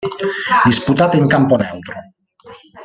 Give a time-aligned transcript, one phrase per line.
[0.65, 1.95] Disputata in campo neutro.